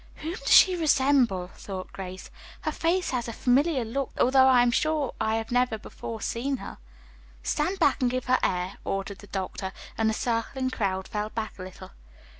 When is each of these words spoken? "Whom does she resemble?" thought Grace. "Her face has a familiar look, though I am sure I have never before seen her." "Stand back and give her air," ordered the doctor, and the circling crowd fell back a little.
"Whom 0.15 0.33
does 0.33 0.49
she 0.51 0.75
resemble?" 0.75 1.49
thought 1.53 1.93
Grace. 1.93 2.31
"Her 2.61 2.71
face 2.71 3.11
has 3.11 3.27
a 3.27 3.31
familiar 3.33 3.85
look, 3.85 4.11
though 4.15 4.31
I 4.47 4.63
am 4.63 4.71
sure 4.71 5.13
I 5.21 5.35
have 5.35 5.51
never 5.51 5.77
before 5.77 6.21
seen 6.21 6.57
her." 6.57 6.79
"Stand 7.43 7.77
back 7.77 8.01
and 8.01 8.09
give 8.09 8.25
her 8.25 8.39
air," 8.41 8.79
ordered 8.83 9.19
the 9.19 9.27
doctor, 9.27 9.71
and 9.99 10.09
the 10.09 10.15
circling 10.15 10.71
crowd 10.71 11.07
fell 11.07 11.29
back 11.29 11.59
a 11.59 11.61
little. 11.61 11.91